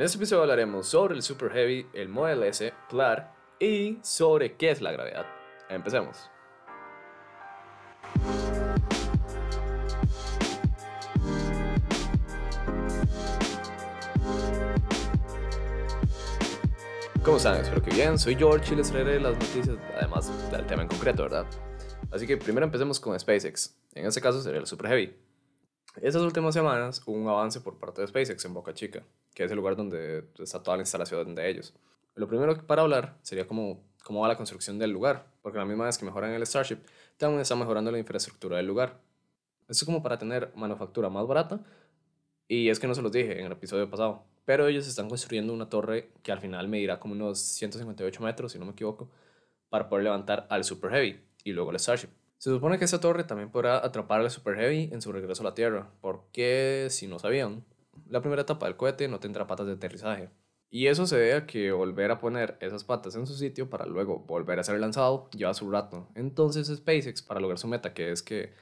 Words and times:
En 0.00 0.06
este 0.06 0.16
episodio 0.16 0.40
hablaremos 0.44 0.86
sobre 0.88 1.14
el 1.14 1.22
Super 1.22 1.52
Heavy, 1.52 1.86
el 1.92 2.08
Model 2.08 2.42
S, 2.44 2.72
PLAR 2.88 3.34
y 3.58 3.98
sobre 4.00 4.56
qué 4.56 4.70
es 4.70 4.80
la 4.80 4.92
gravedad. 4.92 5.26
Empecemos. 5.68 6.30
¿Cómo 17.22 17.36
están? 17.36 17.56
Espero 17.60 17.82
que 17.82 17.90
bien. 17.90 18.18
Soy 18.18 18.36
George 18.36 18.72
y 18.72 18.78
les 18.78 18.90
traeré 18.90 19.20
las 19.20 19.34
noticias, 19.34 19.76
además 19.98 20.50
del 20.50 20.64
tema 20.64 20.80
en 20.80 20.88
concreto, 20.88 21.24
¿verdad? 21.24 21.44
Así 22.10 22.26
que 22.26 22.38
primero 22.38 22.64
empecemos 22.64 22.98
con 22.98 23.20
SpaceX. 23.20 23.76
En 23.92 24.06
este 24.06 24.22
caso 24.22 24.40
sería 24.40 24.60
el 24.60 24.66
Super 24.66 24.88
Heavy. 24.88 25.29
Estas 25.96 26.22
últimas 26.22 26.54
semanas 26.54 27.02
hubo 27.04 27.16
un 27.16 27.28
avance 27.28 27.60
por 27.60 27.76
parte 27.78 28.00
de 28.00 28.06
SpaceX 28.06 28.44
en 28.44 28.54
Boca 28.54 28.72
Chica, 28.72 29.02
que 29.34 29.42
es 29.42 29.50
el 29.50 29.56
lugar 29.56 29.74
donde 29.74 30.24
está 30.38 30.62
toda 30.62 30.76
la 30.76 30.82
instalación 30.82 31.34
de 31.34 31.50
ellos. 31.50 31.74
Lo 32.14 32.28
primero 32.28 32.56
para 32.64 32.82
hablar 32.82 33.18
sería 33.22 33.46
cómo, 33.48 33.82
cómo 34.04 34.20
va 34.20 34.28
la 34.28 34.36
construcción 34.36 34.78
del 34.78 34.92
lugar, 34.92 35.26
porque 35.42 35.58
la 35.58 35.64
misma 35.64 35.86
vez 35.86 35.98
que 35.98 36.04
mejoran 36.04 36.30
el 36.30 36.46
Starship, 36.46 36.78
también 37.16 37.40
están 37.40 37.58
mejorando 37.58 37.90
la 37.90 37.98
infraestructura 37.98 38.58
del 38.58 38.66
lugar. 38.66 39.00
Esto 39.62 39.82
es 39.82 39.84
como 39.84 40.00
para 40.00 40.16
tener 40.16 40.52
manufactura 40.54 41.08
más 41.10 41.26
barata, 41.26 41.60
y 42.46 42.68
es 42.68 42.78
que 42.78 42.86
no 42.86 42.94
se 42.94 43.02
los 43.02 43.10
dije 43.10 43.40
en 43.40 43.46
el 43.46 43.52
episodio 43.52 43.90
pasado, 43.90 44.24
pero 44.44 44.68
ellos 44.68 44.86
están 44.86 45.08
construyendo 45.08 45.52
una 45.52 45.68
torre 45.68 46.12
que 46.22 46.30
al 46.30 46.40
final 46.40 46.68
medirá 46.68 47.00
como 47.00 47.14
unos 47.14 47.40
158 47.40 48.22
metros, 48.22 48.52
si 48.52 48.60
no 48.60 48.64
me 48.64 48.72
equivoco, 48.72 49.10
para 49.68 49.88
poder 49.88 50.04
levantar 50.04 50.46
al 50.50 50.62
Super 50.62 50.92
Heavy 50.92 51.20
y 51.42 51.52
luego 51.52 51.72
el 51.72 51.78
Starship. 51.80 52.19
Se 52.40 52.48
supone 52.48 52.78
que 52.78 52.86
esa 52.86 53.00
torre 53.00 53.24
también 53.24 53.50
podrá 53.50 53.84
atrapar 53.84 54.22
al 54.22 54.30
Super 54.30 54.56
Heavy 54.56 54.88
en 54.92 55.02
su 55.02 55.12
regreso 55.12 55.42
a 55.42 55.44
la 55.44 55.54
Tierra, 55.54 55.90
porque 56.00 56.86
si 56.88 57.06
no 57.06 57.18
sabían, 57.18 57.66
la 58.08 58.22
primera 58.22 58.40
etapa 58.40 58.64
del 58.64 58.78
cohete 58.78 59.08
no 59.08 59.20
tendrá 59.20 59.46
patas 59.46 59.66
de 59.66 59.74
aterrizaje. 59.74 60.30
Y 60.70 60.86
eso 60.86 61.06
se 61.06 61.18
debe 61.18 61.34
a 61.34 61.46
que 61.46 61.70
volver 61.70 62.10
a 62.10 62.18
poner 62.18 62.56
esas 62.60 62.82
patas 62.84 63.14
en 63.14 63.26
su 63.26 63.34
sitio 63.34 63.68
para 63.68 63.84
luego 63.84 64.20
volver 64.20 64.58
a 64.58 64.64
ser 64.64 64.80
lanzado 64.80 65.28
lleva 65.36 65.52
su 65.52 65.70
rato. 65.70 66.08
Entonces 66.14 66.68
SpaceX, 66.68 67.20
para 67.20 67.40
lograr 67.40 67.58
su 67.58 67.68
meta, 67.68 67.92
que 67.92 68.10
es 68.10 68.22
que 68.22 68.54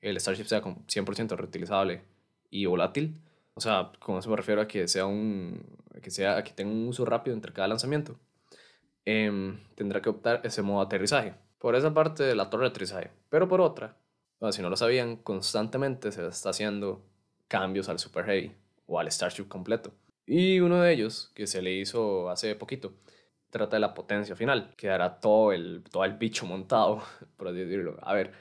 el 0.00 0.20
Starship 0.20 0.44
sea 0.44 0.62
100% 0.62 1.36
reutilizable 1.36 2.04
y 2.50 2.66
volátil, 2.66 3.20
o 3.54 3.60
sea, 3.60 3.90
con 3.98 4.16
eso 4.16 4.30
me 4.30 4.36
refiero 4.36 4.60
a 4.60 4.68
que 4.68 4.86
sea 4.86 5.06
un 5.06 5.60
que 6.00 6.12
sea 6.12 6.44
que 6.44 6.52
tenga 6.52 6.70
un 6.70 6.86
uso 6.86 7.04
rápido 7.04 7.34
entre 7.34 7.52
cada 7.52 7.66
lanzamiento. 7.66 8.16
Em, 9.04 9.58
tendrá 9.74 10.00
que 10.00 10.08
optar 10.08 10.40
ese 10.44 10.62
modo 10.62 10.78
de 10.80 10.86
aterrizaje. 10.86 11.34
Por 11.64 11.76
esa 11.76 11.94
parte 11.94 12.24
de 12.24 12.34
la 12.34 12.50
torre 12.50 12.68
de. 12.68 13.10
Pero 13.30 13.48
por 13.48 13.62
otra, 13.62 13.96
si 14.50 14.60
no 14.60 14.68
lo 14.68 14.76
sabían, 14.76 15.16
constantemente 15.16 16.12
se 16.12 16.26
está 16.26 16.50
haciendo 16.50 17.02
cambios 17.48 17.88
al 17.88 17.98
Super 17.98 18.26
Heavy 18.26 18.54
o 18.84 19.00
al 19.00 19.10
Starship 19.10 19.48
completo. 19.48 19.90
Y 20.26 20.60
uno 20.60 20.82
de 20.82 20.92
ellos, 20.92 21.32
que 21.34 21.46
se 21.46 21.62
le 21.62 21.72
hizo 21.72 22.28
hace 22.28 22.54
poquito, 22.54 22.92
trata 23.48 23.76
de 23.76 23.80
la 23.80 23.94
potencia 23.94 24.36
final, 24.36 24.74
que 24.76 24.90
hará 24.90 25.20
todo 25.20 25.52
el, 25.52 25.82
todo 25.90 26.04
el 26.04 26.18
bicho 26.18 26.44
montado, 26.44 27.02
por 27.38 27.48
así 27.48 27.60
decirlo. 27.60 27.96
A 28.02 28.12
ver, 28.12 28.32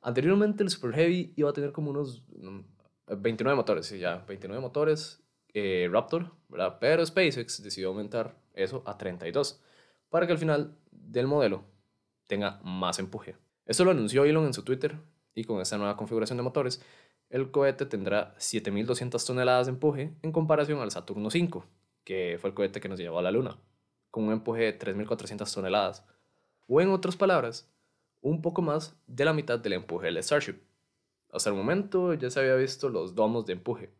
anteriormente 0.00 0.64
el 0.64 0.68
Super 0.68 0.94
Heavy 0.94 1.32
iba 1.36 1.50
a 1.50 1.52
tener 1.52 1.70
como 1.70 1.90
unos 1.90 2.24
29 3.06 3.54
motores, 3.54 3.86
sí, 3.86 4.00
ya, 4.00 4.24
29 4.26 4.60
motores 4.60 5.22
eh, 5.52 5.88
Raptor, 5.92 6.32
¿verdad? 6.48 6.78
Pero 6.80 7.06
SpaceX 7.06 7.62
decidió 7.62 7.90
aumentar 7.90 8.34
eso 8.52 8.82
a 8.84 8.98
32 8.98 9.62
para 10.10 10.26
que 10.26 10.32
al 10.32 10.38
final 10.38 10.76
del 10.90 11.28
modelo 11.28 11.72
tenga 12.26 12.60
más 12.62 12.98
empuje. 12.98 13.36
Esto 13.66 13.84
lo 13.84 13.90
anunció 13.90 14.24
Elon 14.24 14.46
en 14.46 14.54
su 14.54 14.62
Twitter 14.62 14.98
y 15.34 15.44
con 15.44 15.60
esta 15.60 15.78
nueva 15.78 15.96
configuración 15.96 16.36
de 16.36 16.42
motores, 16.42 16.82
el 17.30 17.50
cohete 17.50 17.86
tendrá 17.86 18.34
7.200 18.36 19.26
toneladas 19.26 19.66
de 19.66 19.72
empuje 19.72 20.14
en 20.22 20.32
comparación 20.32 20.80
al 20.80 20.90
Saturno 20.90 21.30
5, 21.30 21.64
que 22.04 22.38
fue 22.40 22.50
el 22.50 22.54
cohete 22.54 22.80
que 22.80 22.88
nos 22.88 22.98
llevó 22.98 23.18
a 23.18 23.22
la 23.22 23.30
Luna, 23.30 23.58
con 24.10 24.24
un 24.24 24.32
empuje 24.32 24.62
de 24.62 24.78
3.400 24.78 25.52
toneladas. 25.52 26.04
O 26.68 26.80
en 26.80 26.90
otras 26.90 27.16
palabras, 27.16 27.68
un 28.20 28.40
poco 28.40 28.62
más 28.62 28.96
de 29.06 29.24
la 29.24 29.32
mitad 29.32 29.58
del 29.58 29.74
empuje 29.74 30.06
del 30.06 30.22
Starship. 30.22 30.56
Hasta 31.32 31.50
el 31.50 31.56
momento 31.56 32.14
ya 32.14 32.30
se 32.30 32.40
había 32.40 32.54
visto 32.54 32.88
los 32.88 33.14
domos 33.14 33.44
de 33.46 33.54
empuje, 33.54 33.92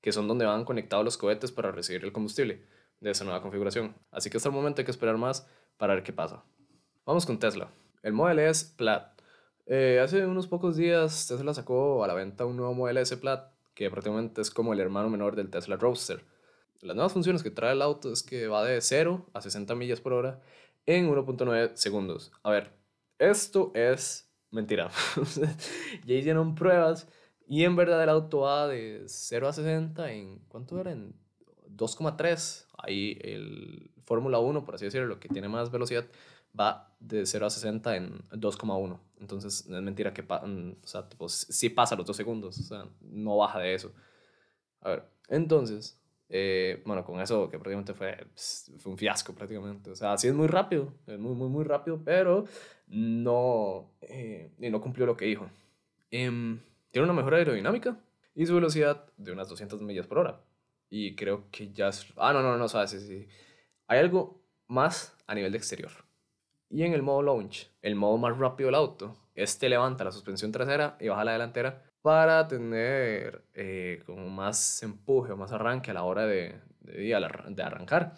que 0.00 0.12
son 0.12 0.26
donde 0.26 0.46
van 0.46 0.64
conectados 0.64 1.04
los 1.04 1.18
cohetes 1.18 1.52
para 1.52 1.70
recibir 1.70 2.04
el 2.04 2.12
combustible 2.12 2.64
de 3.00 3.10
esa 3.10 3.24
nueva 3.24 3.42
configuración. 3.42 3.94
Así 4.10 4.30
que 4.30 4.38
hasta 4.38 4.48
el 4.48 4.54
momento 4.54 4.80
hay 4.80 4.84
que 4.84 4.90
esperar 4.90 5.18
más 5.18 5.46
para 5.76 5.94
ver 5.94 6.02
qué 6.02 6.12
pasa. 6.12 6.44
Vamos 7.08 7.24
con 7.24 7.38
Tesla. 7.38 7.70
El 8.02 8.12
Model 8.12 8.38
S 8.38 8.74
Plaid. 8.76 9.00
Eh, 9.64 9.98
hace 9.98 10.26
unos 10.26 10.46
pocos 10.46 10.76
días 10.76 11.26
Tesla 11.26 11.54
sacó 11.54 12.04
a 12.04 12.06
la 12.06 12.12
venta 12.12 12.44
un 12.44 12.58
nuevo 12.58 12.74
Model 12.74 12.98
S 12.98 13.16
Plaid, 13.16 13.38
que 13.74 13.90
prácticamente 13.90 14.42
es 14.42 14.50
como 14.50 14.74
el 14.74 14.80
hermano 14.80 15.08
menor 15.08 15.34
del 15.34 15.48
Tesla 15.48 15.76
Roadster. 15.76 16.22
Las 16.82 16.94
nuevas 16.94 17.14
funciones 17.14 17.42
que 17.42 17.50
trae 17.50 17.72
el 17.72 17.80
auto 17.80 18.12
es 18.12 18.22
que 18.22 18.46
va 18.46 18.62
de 18.62 18.82
0 18.82 19.24
a 19.32 19.40
60 19.40 19.74
millas 19.74 20.02
por 20.02 20.12
hora 20.12 20.42
en 20.84 21.08
1.9 21.10 21.76
segundos. 21.76 22.30
A 22.42 22.50
ver, 22.50 22.72
esto 23.18 23.72
es 23.74 24.30
Mentira. 24.50 24.90
ya 26.04 26.14
hicieron 26.14 26.54
pruebas 26.54 27.08
y 27.46 27.64
en 27.64 27.74
verdad 27.74 28.02
el 28.02 28.10
auto 28.10 28.40
va 28.40 28.68
de 28.68 29.04
0 29.06 29.48
a 29.48 29.54
60 29.54 30.12
en. 30.12 30.40
¿Cuánto 30.48 30.78
era? 30.78 30.92
En 30.92 31.14
2,3. 31.74 32.66
Ahí 32.76 33.18
el 33.22 33.92
Fórmula 34.04 34.40
1, 34.40 34.62
por 34.66 34.74
así 34.74 34.84
decirlo, 34.84 35.06
lo 35.06 35.18
que 35.18 35.30
tiene 35.30 35.48
más 35.48 35.70
velocidad, 35.70 36.04
va 36.58 36.87
de 37.00 37.26
0 37.26 37.46
a 37.46 37.50
60 37.50 37.96
en 37.96 38.28
2,1. 38.30 38.98
Entonces 39.20 39.60
es 39.60 39.82
mentira 39.82 40.12
que. 40.12 40.22
Mm, 40.22 40.76
o 40.82 40.86
sea, 40.86 41.08
sí 41.28 41.70
pasa 41.70 41.96
los 41.96 42.06
2 42.06 42.16
segundos. 42.16 42.58
O 42.58 42.62
sea, 42.62 42.86
no 43.00 43.36
baja 43.36 43.58
de 43.60 43.74
eso. 43.74 43.92
A 44.80 44.90
ver, 44.90 45.04
entonces. 45.28 45.94
Eh, 46.30 46.82
bueno, 46.84 47.04
con 47.06 47.20
eso 47.20 47.48
que 47.48 47.58
prácticamente 47.58 47.94
fue, 47.94 48.26
fue 48.78 48.92
un 48.92 48.98
fiasco 48.98 49.34
prácticamente. 49.34 49.90
O 49.90 49.96
sea, 49.96 50.16
sí 50.18 50.28
es 50.28 50.34
muy 50.34 50.46
rápido, 50.46 50.92
es 51.06 51.18
muy, 51.18 51.34
muy, 51.34 51.48
muy 51.48 51.64
rápido, 51.64 52.02
pero 52.04 52.44
no, 52.86 53.90
eh, 54.02 54.52
no 54.58 54.80
cumplió 54.80 55.06
lo 55.06 55.16
que 55.16 55.24
dijo. 55.24 55.48
Em, 56.10 56.60
tiene 56.90 57.04
una 57.04 57.14
mejor 57.14 57.34
aerodinámica 57.34 57.98
y 58.34 58.46
su 58.46 58.54
velocidad 58.54 59.06
de 59.16 59.32
unas 59.32 59.48
200 59.48 59.80
millas 59.82 60.06
por 60.06 60.18
hora. 60.18 60.40
Y 60.90 61.14
creo 61.16 61.50
que 61.50 61.72
ya 61.72 61.88
es... 61.88 62.06
Ah, 62.16 62.32
no, 62.32 62.42
no, 62.42 62.56
no, 62.56 62.68
sabes, 62.68 62.90
sí, 62.90 63.00
sí. 63.00 63.28
Hay 63.86 63.98
algo 63.98 64.42
más 64.68 65.16
a 65.26 65.34
nivel 65.34 65.52
de 65.52 65.58
exterior. 65.58 65.90
Y 66.70 66.82
en 66.82 66.92
el 66.92 67.02
modo 67.02 67.22
launch, 67.22 67.70
el 67.82 67.94
modo 67.94 68.18
más 68.18 68.36
rápido 68.36 68.68
del 68.68 68.74
auto, 68.74 69.16
este 69.34 69.68
levanta 69.68 70.04
la 70.04 70.12
suspensión 70.12 70.52
trasera 70.52 70.96
y 71.00 71.08
baja 71.08 71.24
la 71.24 71.32
delantera 71.32 71.82
para 72.02 72.46
tener 72.46 73.44
eh, 73.54 74.02
como 74.06 74.28
más 74.28 74.82
empuje 74.82 75.32
o 75.32 75.36
más 75.36 75.52
arranque 75.52 75.90
a 75.90 75.94
la 75.94 76.04
hora 76.04 76.26
de, 76.26 76.60
de, 76.80 77.44
de 77.48 77.62
arrancar. 77.62 78.14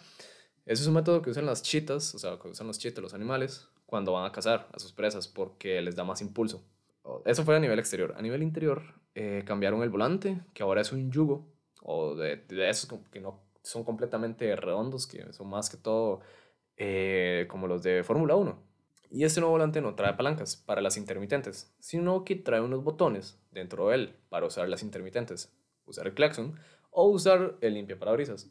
Ese 0.65 0.83
es 0.83 0.87
un 0.87 0.95
método 0.95 1.21
que 1.21 1.29
usan 1.29 1.45
las 1.45 1.63
chitas, 1.63 2.13
o 2.13 2.19
sea, 2.19 2.37
que 2.37 2.49
usan 2.49 2.67
los 2.67 2.77
chitas, 2.77 3.01
los 3.01 3.13
animales, 3.13 3.67
cuando 3.85 4.13
van 4.13 4.25
a 4.25 4.31
cazar 4.31 4.67
a 4.73 4.79
sus 4.79 4.93
presas 4.93 5.27
porque 5.27 5.81
les 5.81 5.95
da 5.95 6.03
más 6.03 6.21
impulso. 6.21 6.63
Eso 7.25 7.43
fue 7.43 7.55
a 7.55 7.59
nivel 7.59 7.79
exterior. 7.79 8.13
A 8.17 8.21
nivel 8.21 8.43
interior, 8.43 8.83
eh, 9.15 9.43
cambiaron 9.45 9.81
el 9.83 9.89
volante, 9.89 10.41
que 10.53 10.63
ahora 10.63 10.81
es 10.81 10.91
un 10.91 11.11
yugo, 11.11 11.47
o 11.81 12.15
de, 12.15 12.37
de 12.37 12.69
esos 12.69 12.89
que 13.11 13.19
no 13.19 13.41
son 13.63 13.83
completamente 13.83 14.55
redondos, 14.55 15.07
que 15.07 15.33
son 15.33 15.49
más 15.49 15.69
que 15.69 15.77
todo 15.77 16.21
eh, 16.83 17.45
como 17.47 17.67
los 17.67 17.83
de 17.83 18.03
Fórmula 18.03 18.35
1. 18.35 18.57
Y 19.11 19.23
este 19.23 19.39
nuevo 19.39 19.51
volante 19.51 19.81
no 19.81 19.93
trae 19.93 20.15
palancas 20.15 20.55
para 20.55 20.81
las 20.81 20.97
intermitentes, 20.97 21.75
sino 21.79 22.25
que 22.25 22.35
trae 22.35 22.59
unos 22.59 22.83
botones 22.83 23.39
dentro 23.51 23.89
de 23.89 23.95
él 23.95 24.15
para 24.29 24.47
usar 24.47 24.67
las 24.67 24.81
intermitentes, 24.81 25.53
usar 25.85 26.07
el 26.07 26.15
claxon 26.15 26.59
o 26.89 27.07
usar 27.07 27.55
el 27.61 27.75
limpia 27.75 27.99
parabrisas. 27.99 28.49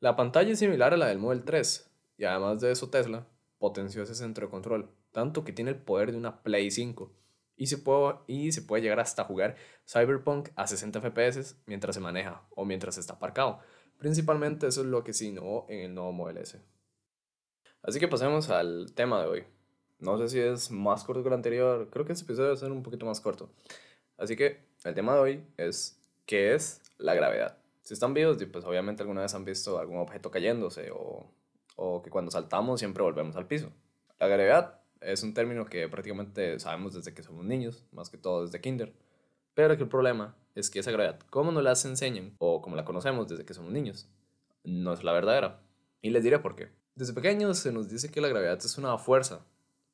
La 0.00 0.16
pantalla 0.16 0.52
es 0.52 0.58
similar 0.58 0.94
a 0.94 0.96
la 0.96 1.08
del 1.08 1.18
Model 1.18 1.44
3 1.44 1.90
y 2.16 2.24
además 2.24 2.62
de 2.62 2.72
eso 2.72 2.88
Tesla 2.88 3.26
potenció 3.58 4.04
ese 4.04 4.14
centro 4.14 4.46
de 4.46 4.50
control, 4.50 4.88
tanto 5.12 5.44
que 5.44 5.52
tiene 5.52 5.72
el 5.72 5.76
poder 5.76 6.12
de 6.12 6.16
una 6.16 6.42
Play 6.42 6.70
5 6.70 7.12
y 7.56 7.66
se 7.66 7.76
puede, 7.76 8.20
y 8.26 8.52
se 8.52 8.62
puede 8.62 8.82
llegar 8.82 9.00
hasta 9.00 9.24
jugar 9.24 9.56
Cyberpunk 9.86 10.48
a 10.56 10.66
60 10.66 10.98
FPS 10.98 11.56
mientras 11.66 11.94
se 11.94 12.00
maneja 12.00 12.46
o 12.56 12.64
mientras 12.64 12.96
está 12.96 13.12
aparcado. 13.12 13.58
Principalmente 13.98 14.66
eso 14.66 14.80
es 14.80 14.86
lo 14.86 15.04
que 15.04 15.12
se 15.12 15.26
innovó 15.26 15.66
en 15.68 15.80
el 15.80 15.94
nuevo 15.94 16.12
Model 16.12 16.38
S. 16.38 16.73
Así 17.84 18.00
que 18.00 18.08
pasemos 18.08 18.50
al 18.50 18.92
tema 18.94 19.22
de 19.22 19.28
hoy. 19.28 19.44
No 20.00 20.18
sé 20.18 20.28
si 20.28 20.40
es 20.40 20.72
más 20.72 21.04
corto 21.04 21.22
que 21.22 21.28
el 21.28 21.34
anterior, 21.34 21.88
creo 21.90 22.04
que 22.04 22.12
este 22.12 22.24
episodio 22.24 22.48
va 22.48 22.54
a 22.54 22.58
ser 22.58 22.72
un 22.72 22.82
poquito 22.82 23.06
más 23.06 23.20
corto. 23.20 23.48
Así 24.18 24.34
que 24.34 24.58
el 24.82 24.94
tema 24.94 25.14
de 25.14 25.20
hoy 25.20 25.44
es 25.56 26.00
¿qué 26.26 26.54
es 26.54 26.82
la 26.98 27.14
gravedad? 27.14 27.56
Si 27.82 27.94
están 27.94 28.14
vivos, 28.14 28.38
pues 28.52 28.64
obviamente 28.64 29.02
alguna 29.02 29.20
vez 29.20 29.34
han 29.34 29.44
visto 29.44 29.78
algún 29.78 29.98
objeto 29.98 30.30
cayéndose 30.30 30.90
o 30.90 31.28
o 31.76 32.02
que 32.02 32.10
cuando 32.10 32.30
saltamos 32.30 32.80
siempre 32.80 33.02
volvemos 33.02 33.36
al 33.36 33.46
piso. 33.46 33.70
La 34.18 34.28
gravedad 34.28 34.80
es 35.00 35.22
un 35.22 35.34
término 35.34 35.66
que 35.66 35.88
prácticamente 35.88 36.58
sabemos 36.58 36.94
desde 36.94 37.14
que 37.14 37.22
somos 37.22 37.44
niños, 37.44 37.84
más 37.92 38.10
que 38.10 38.18
todo 38.18 38.44
desde 38.44 38.60
kinder. 38.60 38.92
Pero 39.54 39.76
que 39.76 39.82
el 39.82 39.88
problema 39.88 40.36
es 40.54 40.70
que 40.70 40.80
esa 40.80 40.90
gravedad, 40.90 41.20
como 41.30 41.52
nos 41.52 41.62
la 41.62 41.72
enseñan 41.72 42.34
o 42.38 42.60
como 42.60 42.76
la 42.76 42.84
conocemos 42.84 43.28
desde 43.28 43.44
que 43.44 43.54
somos 43.54 43.72
niños, 43.72 44.08
no 44.64 44.92
es 44.92 45.04
la 45.04 45.12
verdadera. 45.12 45.60
Y 46.00 46.10
les 46.10 46.22
diré 46.22 46.38
por 46.38 46.56
qué. 46.56 46.70
Desde 46.94 47.12
pequeños 47.12 47.58
se 47.58 47.72
nos 47.72 47.88
dice 47.88 48.10
que 48.10 48.20
la 48.20 48.28
gravedad 48.28 48.58
es 48.58 48.78
una 48.78 48.96
fuerza, 48.98 49.44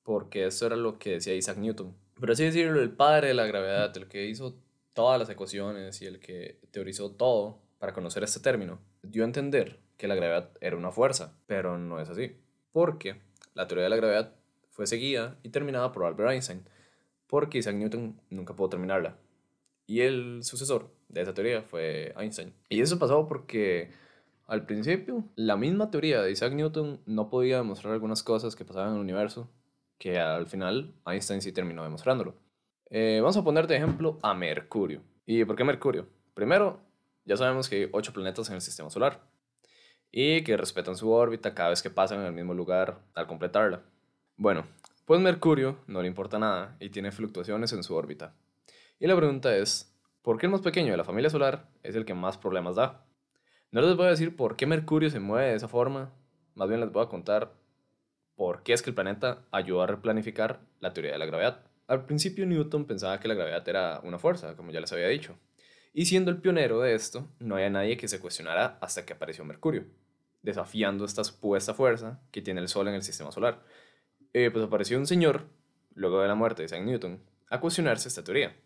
porque 0.02 0.47
eso 0.47 0.67
era 0.67 0.76
lo 0.76 0.99
que 0.99 1.12
decía 1.12 1.35
Isaac 1.35 1.56
Newton. 1.56 1.97
Pero 2.20 2.32
así 2.35 2.44
decirlo, 2.44 2.81
el 2.81 2.91
padre 2.91 3.29
de 3.29 3.35
la 3.35 3.47
gravedad, 3.47 3.97
el 3.97 4.06
que 4.06 4.26
hizo 4.26 4.55
todas 4.93 5.19
las 5.19 5.31
ecuaciones 5.31 6.02
y 6.02 6.06
el 6.06 6.20
que 6.20 6.61
teorizó 6.70 7.12
todo 7.12 7.58
para 7.79 7.94
conocer 7.94 8.23
este 8.23 8.41
término, 8.41 8.79
dio 9.02 9.23
a 9.23 9.26
entender 9.26 9.81
que 9.97 10.08
la 10.08 10.14
gravedad 10.14 10.50
era 10.61 10.76
una 10.76 10.93
fuerza, 10.93 11.35
pero 11.47 11.79
no 11.79 12.00
es 12.00 12.11
así, 12.11 12.37
porque 12.73 13.20
la 13.55 13.67
teoría 13.67 13.85
de 13.85 13.91
la 13.91 13.96
gravedad 13.96 14.35
fue 14.69 14.87
seguida 14.87 15.38
y 15.43 15.49
terminada 15.49 15.93
por 15.93 16.05
Albert 16.05 16.32
Einstein, 16.32 16.69
porque 17.26 17.58
Isaac 17.58 17.76
Newton 17.76 18.20
nunca 18.29 18.55
pudo 18.55 18.70
terminarla. 18.70 19.17
Y 19.87 20.00
el 20.03 20.41
sucesor 20.43 20.91
de 21.08 21.23
esa 21.23 21.32
teoría 21.32 21.62
fue 21.62 22.14
Einstein. 22.19 22.53
Y 22.69 22.81
eso 22.81 22.99
pasó 22.99 23.26
porque 23.26 23.91
al 24.50 24.67
principio 24.67 25.23
la 25.37 25.56
misma 25.56 25.93
teoría 25.93 26.20
de 26.20 26.32
Isaac 26.32 26.52
Newton 26.55 27.00
no 27.06 27.31
podía 27.31 27.58
demostrar 27.58 27.94
algunas 27.94 28.25
cosas 28.25 28.56
que 28.56 28.64
pasaban 28.64 28.91
en 28.91 28.94
el 28.97 29.00
universo, 29.00 29.49
que 29.97 30.19
al 30.19 30.49
final 30.49 30.93
Einstein 31.06 31.41
sí 31.41 31.52
terminó 31.52 31.85
demostrándolo. 31.85 32.35
Eh, 32.91 33.20
vamos 33.20 33.37
a 33.37 33.44
poner 33.44 33.69
de 33.69 33.76
ejemplo 33.76 34.19
a 34.23 34.35
Mercurio. 34.35 35.02
¿Y 35.25 35.44
por 35.44 35.55
qué 35.55 35.62
Mercurio? 35.62 36.08
Primero, 36.35 36.81
ya 37.25 37.37
sabemos 37.37 37.69
que 37.69 37.76
hay 37.76 37.88
ocho 37.93 38.12
planetas 38.12 38.49
en 38.49 38.56
el 38.56 38.61
sistema 38.61 38.91
solar 38.91 39.20
y 40.11 40.43
que 40.43 40.56
respetan 40.56 40.96
su 40.96 41.12
órbita 41.12 41.55
cada 41.55 41.70
vez 41.70 41.81
que 41.81 41.91
pasan 41.91 42.19
en 42.19 42.26
el 42.26 42.32
mismo 42.32 42.53
lugar 42.53 42.99
al 43.14 43.29
completarla. 43.29 43.82
Bueno, 44.37 44.64
pues 45.05 45.20
Mercurio 45.20 45.79
no 45.87 46.03
le 46.03 46.08
importa 46.08 46.41
nada 46.41 46.76
y 46.81 46.91
tiene 46.91 47.12
fluctuaciones 47.12 47.73
en 47.73 47.85
su 47.85 47.94
órbita. 47.94 48.35
Y 48.99 49.06
la 49.06 49.14
pregunta 49.14 49.55
es, 49.56 49.96
¿por 50.23 50.38
qué 50.38 50.46
el 50.46 50.53
más 50.53 50.61
pequeño 50.61 50.91
de 50.91 50.96
la 50.96 51.05
familia 51.05 51.31
solar 51.31 51.69
es 51.85 51.94
el 51.94 52.05
que 52.05 52.14
más 52.14 52.37
problemas 52.37 52.75
da? 52.75 53.06
No 53.72 53.81
les 53.81 53.96
voy 53.96 54.06
a 54.06 54.11
decir 54.11 54.34
por 54.34 54.56
qué 54.56 54.67
Mercurio 54.67 55.11
se 55.11 55.20
mueve 55.20 55.50
de 55.50 55.55
esa 55.55 55.69
forma, 55.69 56.12
más 56.56 56.69
bien 56.69 56.81
les 56.81 56.90
voy 56.90 57.05
a 57.05 57.08
contar 57.08 57.52
por 58.34 58.64
qué 58.64 58.72
es 58.72 58.82
que 58.82 58.90
el 58.90 58.96
planeta 58.96 59.44
ayudó 59.52 59.82
a 59.82 59.87
replanificar 59.87 60.61
la 60.81 60.93
teoría 60.93 61.12
de 61.12 61.19
la 61.19 61.26
gravedad. 61.26 61.62
Al 61.87 62.05
principio 62.05 62.46
Newton 62.46 62.84
pensaba 62.84 63.20
que 63.20 63.28
la 63.28 63.34
gravedad 63.34 63.69
era 63.69 64.00
una 64.02 64.19
fuerza, 64.19 64.56
como 64.56 64.72
ya 64.72 64.81
les 64.81 64.93
había 64.93 65.06
dicho, 65.06 65.38
y 65.93 66.06
siendo 66.06 66.32
el 66.32 66.38
pionero 66.38 66.81
de 66.81 66.96
esto, 66.96 67.28
no 67.38 67.55
había 67.55 67.70
nadie 67.70 67.96
que 67.96 68.08
se 68.08 68.19
cuestionara 68.19 68.76
hasta 68.81 69.06
que 69.06 69.12
apareció 69.12 69.44
Mercurio, 69.44 69.84
desafiando 70.43 71.05
esta 71.05 71.22
supuesta 71.22 71.72
fuerza 71.72 72.20
que 72.32 72.43
tiene 72.43 72.61
el 72.61 72.67
Sol 72.67 72.88
en 72.88 72.94
el 72.94 73.02
sistema 73.05 73.31
solar. 73.31 73.62
Eh, 74.32 74.50
pues 74.50 74.64
apareció 74.64 74.99
un 74.99 75.06
señor, 75.06 75.46
luego 75.94 76.20
de 76.22 76.26
la 76.26 76.34
muerte 76.34 76.62
de 76.62 76.67
Isaac 76.67 76.82
Newton, 76.82 77.22
a 77.49 77.61
cuestionarse 77.61 78.08
esta 78.08 78.25
teoría, 78.25 78.56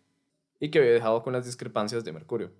y 0.59 0.71
que 0.71 0.79
había 0.79 0.93
dejado 0.93 1.21
con 1.21 1.33
las 1.33 1.45
discrepancias 1.45 2.03
de 2.03 2.11
Mercurio. 2.11 2.51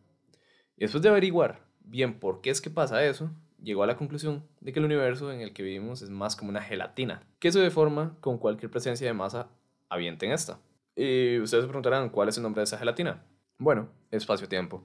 Y 0.78 0.82
después 0.82 1.02
de 1.02 1.10
averiguar 1.10 1.65
bien 1.88 2.20
por 2.20 2.42
qué 2.42 2.50
es 2.50 2.62
que 2.62 2.70
pasa 2.70 3.06
eso, 3.06 3.32
llegó 3.62 3.84
a 3.84 3.88
la 3.88 3.98
conclusión 3.98 4.44
de 4.62 4.74
que 4.74 4.80
el 4.80 4.86
universo 4.86 5.32
en 5.32 5.42
el 5.42 5.54
que 5.54 5.64
vivimos 5.64 6.02
es 6.02 6.10
más 6.10 6.36
como 6.36 6.50
una 6.50 6.62
gelatina, 6.62 7.24
que 7.40 7.52
se 7.52 7.60
deforma 7.60 8.18
con 8.22 8.38
cualquier 8.38 8.72
presencia 8.72 9.08
de 9.08 9.14
masa 9.14 9.50
habiente 9.90 10.26
en 10.26 10.32
esta. 10.32 10.60
Y 10.96 11.40
ustedes 11.40 11.64
se 11.64 11.68
preguntarán 11.68 12.10
cuál 12.10 12.30
es 12.30 12.38
el 12.38 12.44
nombre 12.44 12.62
de 12.62 12.66
esa 12.66 12.78
gelatina. 12.78 13.24
Bueno, 13.58 13.90
espacio-tiempo. 14.12 14.84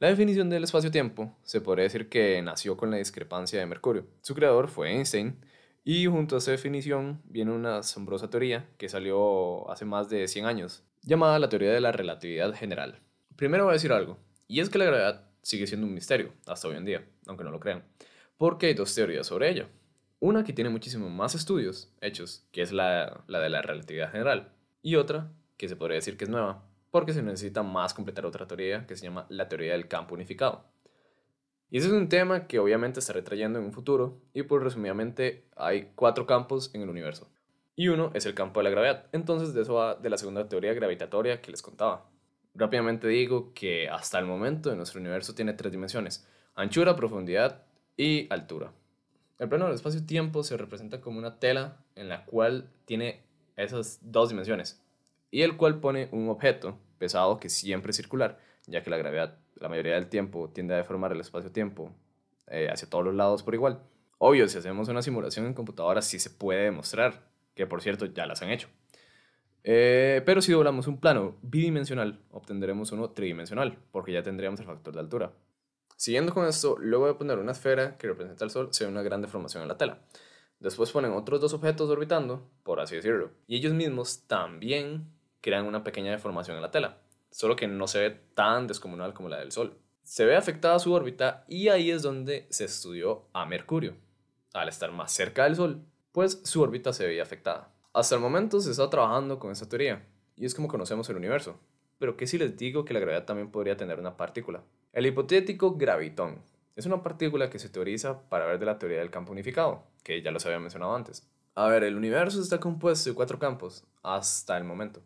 La 0.00 0.08
definición 0.08 0.50
del 0.50 0.64
espacio-tiempo 0.64 1.36
se 1.44 1.60
podría 1.60 1.84
decir 1.84 2.08
que 2.08 2.42
nació 2.42 2.76
con 2.76 2.90
la 2.90 2.96
discrepancia 2.96 3.60
de 3.60 3.66
Mercurio. 3.66 4.06
Su 4.22 4.34
creador 4.34 4.68
fue 4.68 4.90
Einstein, 4.90 5.38
y 5.84 6.06
junto 6.06 6.34
a 6.34 6.38
esa 6.38 6.50
definición 6.50 7.20
viene 7.24 7.52
una 7.52 7.78
asombrosa 7.78 8.30
teoría 8.30 8.68
que 8.78 8.88
salió 8.88 9.70
hace 9.70 9.84
más 9.84 10.08
de 10.08 10.26
100 10.26 10.46
años, 10.46 10.82
llamada 11.02 11.38
la 11.38 11.48
teoría 11.48 11.72
de 11.72 11.80
la 11.80 11.92
relatividad 11.92 12.54
general. 12.54 13.00
Primero 13.36 13.64
voy 13.64 13.72
a 13.72 13.74
decir 13.74 13.92
algo, 13.92 14.18
y 14.48 14.60
es 14.60 14.70
que 14.70 14.78
la 14.78 14.86
gravedad 14.86 15.28
sigue 15.44 15.68
siendo 15.68 15.86
un 15.86 15.94
misterio 15.94 16.32
hasta 16.46 16.66
hoy 16.66 16.76
en 16.76 16.84
día, 16.84 17.04
aunque 17.26 17.44
no 17.44 17.50
lo 17.50 17.60
crean, 17.60 17.84
porque 18.36 18.66
hay 18.66 18.74
dos 18.74 18.94
teorías 18.94 19.26
sobre 19.26 19.50
ella. 19.50 19.68
Una 20.18 20.42
que 20.42 20.52
tiene 20.52 20.70
muchísimo 20.70 21.10
más 21.10 21.34
estudios 21.34 21.92
hechos, 22.00 22.46
que 22.50 22.62
es 22.62 22.72
la, 22.72 23.22
la 23.28 23.40
de 23.40 23.50
la 23.50 23.62
relatividad 23.62 24.10
general, 24.10 24.52
y 24.82 24.96
otra 24.96 25.30
que 25.56 25.68
se 25.68 25.76
podría 25.76 25.96
decir 25.96 26.16
que 26.16 26.24
es 26.24 26.30
nueva, 26.30 26.64
porque 26.90 27.12
se 27.12 27.22
necesita 27.22 27.62
más 27.62 27.94
completar 27.94 28.26
otra 28.26 28.46
teoría 28.46 28.86
que 28.86 28.96
se 28.96 29.04
llama 29.04 29.26
la 29.28 29.48
teoría 29.48 29.72
del 29.72 29.86
campo 29.86 30.14
unificado. 30.14 30.64
Y 31.70 31.78
ese 31.78 31.88
es 31.88 31.92
un 31.92 32.08
tema 32.08 32.46
que 32.46 32.58
obviamente 32.58 33.00
estaré 33.00 33.22
trayendo 33.22 33.58
en 33.58 33.66
un 33.66 33.72
futuro, 33.72 34.20
y 34.32 34.44
por 34.44 34.62
resumidamente 34.62 35.44
hay 35.56 35.90
cuatro 35.94 36.26
campos 36.26 36.70
en 36.74 36.82
el 36.82 36.88
universo. 36.88 37.28
Y 37.76 37.88
uno 37.88 38.10
es 38.14 38.26
el 38.26 38.34
campo 38.34 38.60
de 38.60 38.64
la 38.64 38.70
gravedad. 38.70 39.06
Entonces 39.12 39.52
de 39.52 39.62
eso 39.62 39.74
va 39.74 39.96
de 39.96 40.08
la 40.08 40.16
segunda 40.16 40.48
teoría 40.48 40.72
gravitatoria 40.72 41.40
que 41.40 41.50
les 41.50 41.62
contaba. 41.62 42.08
Rápidamente 42.54 43.08
digo 43.08 43.52
que 43.52 43.88
hasta 43.88 44.18
el 44.18 44.26
momento 44.26 44.70
en 44.70 44.76
nuestro 44.76 45.00
universo 45.00 45.34
tiene 45.34 45.54
tres 45.54 45.72
dimensiones, 45.72 46.26
anchura, 46.54 46.94
profundidad 46.94 47.62
y 47.96 48.32
altura. 48.32 48.72
El 49.38 49.48
plano 49.48 49.64
del 49.66 49.74
espacio-tiempo 49.74 50.44
se 50.44 50.56
representa 50.56 51.00
como 51.00 51.18
una 51.18 51.40
tela 51.40 51.78
en 51.96 52.08
la 52.08 52.24
cual 52.24 52.70
tiene 52.84 53.22
esas 53.56 53.98
dos 54.02 54.28
dimensiones, 54.28 54.80
y 55.30 55.42
el 55.42 55.56
cual 55.56 55.80
pone 55.80 56.08
un 56.12 56.28
objeto 56.28 56.78
pesado 56.98 57.40
que 57.40 57.48
siempre 57.48 57.90
es 57.90 57.96
circular, 57.96 58.38
ya 58.66 58.82
que 58.82 58.90
la 58.90 58.96
gravedad 58.96 59.38
la 59.56 59.68
mayoría 59.68 59.94
del 59.94 60.08
tiempo 60.08 60.50
tiende 60.50 60.74
a 60.74 60.78
deformar 60.78 61.12
el 61.12 61.20
espacio-tiempo 61.20 61.92
eh, 62.48 62.68
hacia 62.70 62.88
todos 62.88 63.04
los 63.04 63.14
lados 63.14 63.42
por 63.42 63.54
igual. 63.54 63.82
Obvio, 64.18 64.48
si 64.48 64.58
hacemos 64.58 64.88
una 64.88 65.02
simulación 65.02 65.46
en 65.46 65.54
computadora 65.54 66.02
sí 66.02 66.18
se 66.18 66.30
puede 66.30 66.64
demostrar, 66.64 67.22
que 67.54 67.66
por 67.66 67.82
cierto 67.82 68.06
ya 68.06 68.26
las 68.26 68.42
han 68.42 68.50
hecho. 68.50 68.68
Eh, 69.66 70.22
pero 70.26 70.42
si 70.42 70.52
doblamos 70.52 70.86
un 70.86 71.00
plano 71.00 71.36
bidimensional, 71.40 72.20
obtendremos 72.30 72.92
uno 72.92 73.10
tridimensional, 73.10 73.78
porque 73.90 74.12
ya 74.12 74.22
tendríamos 74.22 74.60
el 74.60 74.66
factor 74.66 74.92
de 74.94 75.00
altura. 75.00 75.32
Siguiendo 75.96 76.34
con 76.34 76.46
esto, 76.46 76.76
luego 76.78 77.06
de 77.06 77.14
poner 77.14 77.38
una 77.38 77.52
esfera 77.52 77.96
que 77.96 78.06
representa 78.06 78.44
el 78.44 78.50
Sol, 78.50 78.68
se 78.72 78.84
ve 78.84 78.90
una 78.90 79.02
gran 79.02 79.22
deformación 79.22 79.62
en 79.62 79.68
la 79.68 79.78
tela. 79.78 80.00
Después 80.60 80.92
ponen 80.92 81.12
otros 81.12 81.40
dos 81.40 81.54
objetos 81.54 81.88
orbitando, 81.88 82.48
por 82.62 82.80
así 82.80 82.96
decirlo, 82.96 83.30
y 83.46 83.56
ellos 83.56 83.72
mismos 83.72 84.26
también 84.26 85.10
crean 85.40 85.66
una 85.66 85.82
pequeña 85.82 86.10
deformación 86.10 86.56
en 86.56 86.62
la 86.62 86.70
tela, 86.70 86.98
solo 87.30 87.56
que 87.56 87.66
no 87.66 87.86
se 87.86 88.00
ve 88.00 88.10
tan 88.34 88.66
descomunal 88.66 89.14
como 89.14 89.28
la 89.28 89.38
del 89.38 89.52
Sol. 89.52 89.78
Se 90.02 90.26
ve 90.26 90.36
afectada 90.36 90.78
su 90.78 90.92
órbita 90.92 91.44
y 91.48 91.68
ahí 91.68 91.90
es 91.90 92.02
donde 92.02 92.46
se 92.50 92.64
estudió 92.64 93.28
a 93.32 93.46
Mercurio. 93.46 93.96
Al 94.52 94.68
estar 94.68 94.92
más 94.92 95.12
cerca 95.12 95.44
del 95.44 95.56
Sol, 95.56 95.84
pues 96.12 96.40
su 96.44 96.60
órbita 96.60 96.92
se 96.92 97.06
veía 97.06 97.22
afectada. 97.22 97.73
Hasta 97.94 98.16
el 98.16 98.20
momento 98.20 98.60
se 98.60 98.72
está 98.72 98.90
trabajando 98.90 99.38
con 99.38 99.52
esa 99.52 99.68
teoría, 99.68 100.04
y 100.34 100.44
es 100.46 100.54
como 100.56 100.66
conocemos 100.66 101.08
el 101.10 101.16
universo. 101.16 101.60
Pero 102.00 102.16
¿qué 102.16 102.26
si 102.26 102.38
les 102.38 102.56
digo 102.56 102.84
que 102.84 102.92
la 102.92 102.98
gravedad 102.98 103.24
también 103.24 103.52
podría 103.52 103.76
tener 103.76 104.00
una 104.00 104.16
partícula? 104.16 104.64
El 104.92 105.06
hipotético 105.06 105.76
gravitón 105.76 106.42
es 106.74 106.86
una 106.86 107.04
partícula 107.04 107.50
que 107.50 107.60
se 107.60 107.68
teoriza 107.68 108.28
para 108.28 108.46
ver 108.46 108.58
de 108.58 108.66
la 108.66 108.80
teoría 108.80 108.98
del 108.98 109.12
campo 109.12 109.30
unificado, 109.30 109.84
que 110.02 110.20
ya 110.22 110.32
los 110.32 110.44
había 110.44 110.58
mencionado 110.58 110.92
antes. 110.92 111.30
A 111.54 111.68
ver, 111.68 111.84
el 111.84 111.94
universo 111.94 112.42
está 112.42 112.58
compuesto 112.58 113.10
de 113.10 113.14
cuatro 113.14 113.38
campos, 113.38 113.84
hasta 114.02 114.58
el 114.58 114.64
momento. 114.64 115.00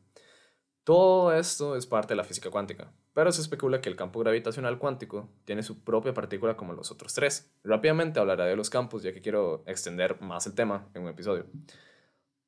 Todo 0.82 1.34
esto 1.34 1.76
es 1.76 1.84
parte 1.84 2.14
de 2.14 2.17
la 2.17 2.25
física 2.25 2.50
cuántica, 2.50 2.91
pero 3.12 3.31
se 3.32 3.43
especula 3.43 3.82
que 3.82 3.91
el 3.91 3.96
campo 3.96 4.20
gravitacional 4.20 4.79
cuántico 4.79 5.29
tiene 5.44 5.62
su 5.62 5.84
propia 5.84 6.14
partícula 6.14 6.56
como 6.56 6.73
los 6.73 6.91
otros 6.91 7.12
tres. 7.12 7.52
Rápidamente 7.64 8.19
hablaré 8.19 8.44
de 8.44 8.56
los 8.56 8.70
campos 8.70 9.02
ya 9.02 9.12
que 9.12 9.20
quiero 9.20 9.62
extender 9.67 10.22
más 10.22 10.46
el 10.46 10.55
tema 10.55 10.89
en 10.94 11.03
un 11.03 11.08
episodio. 11.08 11.44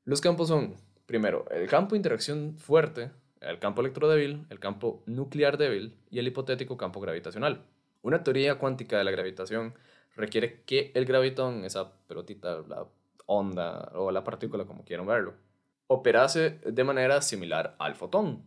Los 0.04 0.20
campos 0.20 0.48
son, 0.48 0.76
primero, 1.06 1.44
el 1.50 1.68
campo 1.68 1.94
interacción 1.94 2.56
fuerte, 2.56 3.10
el 3.40 3.58
campo 3.58 3.80
electrodébil, 3.80 4.46
el 4.50 4.58
campo 4.58 5.02
nuclear 5.06 5.58
débil 5.58 5.94
y 6.10 6.18
el 6.18 6.26
hipotético 6.26 6.76
campo 6.76 7.00
gravitacional. 7.00 7.64
Una 8.02 8.22
teoría 8.22 8.58
cuántica 8.58 8.96
de 8.98 9.04
la 9.04 9.10
gravitación 9.10 9.74
requiere 10.16 10.62
que 10.64 10.90
el 10.94 11.04
gravitón, 11.04 11.64
esa 11.64 11.92
pelotita, 12.06 12.62
la 12.66 12.86
onda 13.26 13.92
o 13.94 14.10
la 14.10 14.24
partícula 14.24 14.64
como 14.64 14.84
quieran 14.84 15.06
verlo, 15.06 15.34
operase 15.86 16.60
de 16.64 16.84
manera 16.84 17.20
similar 17.20 17.76
al 17.78 17.94
fotón, 17.94 18.42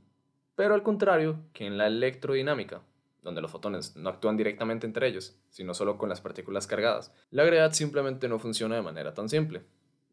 pero 0.56 0.74
al 0.74 0.84
contrario 0.84 1.40
que 1.54 1.66
en 1.66 1.78
la 1.78 1.88
electrodinámica, 1.88 2.82
donde 3.22 3.42
los 3.42 3.52
fotones 3.52 3.96
no 3.96 4.10
actúan 4.10 4.38
directamente 4.38 4.86
entre 4.86 5.08
ellos, 5.08 5.36
sino 5.50 5.74
solo 5.74 5.98
con 5.98 6.10
las 6.10 6.22
partículas 6.22 6.68
cargadas, 6.68 7.14
la 7.32 7.44
gravedad 7.44 7.74
simplemente 7.74 8.28
no 8.28 8.40
funciona 8.40 8.76
de 8.76 8.82
manera 8.82 9.14
tan 9.14 9.30
simple, 9.30 9.64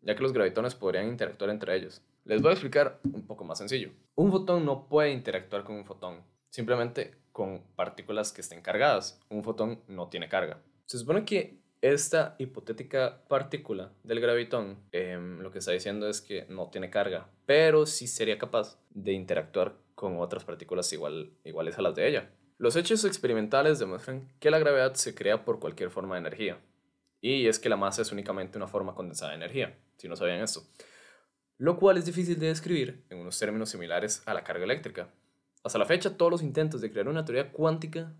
ya 0.02 0.14
que 0.14 0.22
los 0.22 0.32
gravitones 0.32 0.74
podrían 0.74 1.08
interactuar 1.08 1.50
entre 1.50 1.76
ellos. 1.76 2.02
Les 2.24 2.42
voy 2.42 2.50
a 2.50 2.52
explicar 2.52 3.00
un 3.04 3.26
poco 3.26 3.44
más 3.44 3.58
sencillo. 3.58 3.90
Un 4.14 4.30
fotón 4.30 4.64
no 4.64 4.86
puede 4.88 5.10
interactuar 5.10 5.64
con 5.64 5.76
un 5.76 5.84
fotón, 5.84 6.22
simplemente 6.50 7.14
con 7.32 7.62
partículas 7.76 8.32
que 8.32 8.40
estén 8.40 8.60
cargadas. 8.60 9.20
Un 9.30 9.42
fotón 9.42 9.80
no 9.88 10.08
tiene 10.08 10.28
carga. 10.28 10.60
Se 10.86 10.98
supone 10.98 11.24
que 11.24 11.60
esta 11.80 12.34
hipotética 12.38 13.22
partícula 13.26 13.92
del 14.02 14.20
gravitón 14.20 14.78
em, 14.92 15.40
lo 15.40 15.50
que 15.50 15.60
está 15.60 15.72
diciendo 15.72 16.08
es 16.08 16.20
que 16.20 16.44
no 16.50 16.68
tiene 16.68 16.90
carga, 16.90 17.30
pero 17.46 17.86
sí 17.86 18.06
sería 18.06 18.36
capaz 18.36 18.78
de 18.90 19.12
interactuar 19.12 19.76
con 19.94 20.18
otras 20.18 20.44
partículas 20.44 20.92
igual, 20.92 21.30
iguales 21.44 21.78
a 21.78 21.82
las 21.82 21.94
de 21.94 22.06
ella. 22.06 22.30
Los 22.58 22.76
hechos 22.76 23.04
experimentales 23.06 23.78
demuestran 23.78 24.28
que 24.38 24.50
la 24.50 24.58
gravedad 24.58 24.92
se 24.94 25.14
crea 25.14 25.44
por 25.46 25.60
cualquier 25.60 25.90
forma 25.90 26.16
de 26.16 26.20
energía, 26.20 26.58
y 27.20 27.46
es 27.46 27.58
que 27.58 27.68
la 27.68 27.76
masa 27.76 28.02
es 28.02 28.12
únicamente 28.12 28.58
una 28.58 28.68
forma 28.68 28.94
condensada 28.94 29.30
de 29.30 29.36
energía, 29.36 29.78
si 29.96 30.08
no 30.08 30.16
sabían 30.16 30.40
esto, 30.40 30.62
lo 31.58 31.76
cual 31.78 31.98
es 31.98 32.06
difícil 32.06 32.38
de 32.38 32.48
describir 32.48 33.04
en 33.10 33.18
unos 33.18 33.38
términos 33.38 33.70
similares 33.70 34.22
a 34.26 34.34
la 34.34 34.44
carga 34.44 34.64
eléctrica. 34.64 35.08
Hasta 35.62 35.78
la 35.78 35.84
fecha, 35.84 36.16
todos 36.16 36.32
los 36.32 36.42
intentos 36.42 36.80
de 36.80 36.90
crear 36.90 37.08
una 37.08 37.24
teoría 37.24 37.52
cuántica 37.52 38.14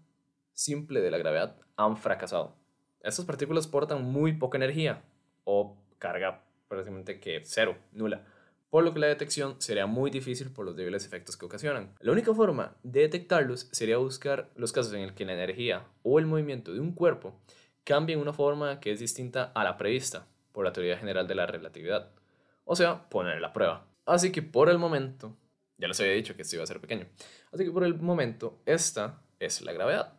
simple 0.52 1.00
de 1.00 1.11
la 1.11 1.19
gravedad 1.19 1.57
han 1.76 1.97
fracasado 1.97 2.61
estas 3.02 3.25
partículas 3.25 3.66
portan 3.66 4.04
muy 4.04 4.35
poca 4.35 4.59
energía 4.59 5.02
o 5.45 5.76
carga 5.99 6.45
prácticamente 6.69 7.19
que 7.19 7.40
cero, 7.45 7.76
nula, 7.92 8.26
por 8.69 8.85
lo 8.85 8.92
que 8.92 9.00
la 9.00 9.07
detección 9.07 9.57
sería 9.59 9.87
muy 9.87 10.11
difícil 10.11 10.50
por 10.50 10.66
los 10.66 10.76
débiles 10.76 11.07
efectos 11.07 11.37
que 11.37 11.47
ocasionan. 11.47 11.95
La 12.00 12.12
única 12.12 12.35
forma 12.35 12.76
de 12.83 13.00
detectarlos 13.00 13.69
sería 13.73 13.97
buscar 13.97 14.50
los 14.54 14.73
casos 14.73 14.92
en 14.92 15.00
el 15.00 15.14
que 15.14 15.25
la 15.25 15.33
energía 15.33 15.87
o 16.02 16.19
el 16.19 16.26
movimiento 16.26 16.75
de 16.75 16.80
un 16.80 16.92
cuerpo 16.92 17.40
cambia 17.84 18.14
en 18.14 18.20
una 18.20 18.32
forma 18.32 18.80
que 18.80 18.92
es 18.92 19.00
distinta 19.00 19.52
a 19.54 19.64
la 19.64 19.76
prevista 19.76 20.26
por 20.52 20.64
la 20.64 20.72
teoría 20.72 20.96
general 20.96 21.26
de 21.26 21.34
la 21.34 21.46
relatividad. 21.46 22.10
O 22.64 22.76
sea, 22.76 23.08
poner 23.08 23.40
la 23.40 23.52
prueba. 23.52 23.87
Así 24.06 24.32
que 24.32 24.42
por 24.42 24.68
el 24.68 24.78
momento, 24.78 25.37
ya 25.78 25.88
les 25.88 26.00
había 26.00 26.12
dicho 26.12 26.34
que 26.34 26.42
esto 26.42 26.56
iba 26.56 26.64
a 26.64 26.66
ser 26.66 26.80
pequeño, 26.80 27.06
así 27.52 27.64
que 27.64 27.70
por 27.70 27.84
el 27.84 27.99
momento 27.99 28.58
esta 28.66 29.22
es 29.38 29.62
la 29.62 29.72
gravedad, 29.72 30.14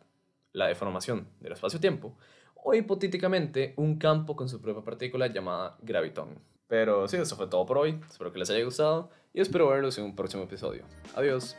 la 0.52 0.66
deformación 0.66 1.28
del 1.40 1.52
espacio-tiempo, 1.52 2.16
o 2.54 2.74
hipotéticamente 2.74 3.74
un 3.76 3.98
campo 3.98 4.36
con 4.36 4.48
su 4.48 4.60
propia 4.60 4.82
partícula 4.82 5.26
llamada 5.26 5.76
gravitón. 5.82 6.38
Pero 6.66 7.06
sí, 7.06 7.16
eso 7.16 7.36
fue 7.36 7.48
todo 7.48 7.66
por 7.66 7.78
hoy, 7.78 8.00
espero 8.08 8.32
que 8.32 8.38
les 8.38 8.50
haya 8.50 8.64
gustado 8.64 9.10
y 9.34 9.40
espero 9.40 9.68
verlos 9.68 9.98
en 9.98 10.04
un 10.04 10.16
próximo 10.16 10.44
episodio. 10.44 10.84
Adiós. 11.14 11.56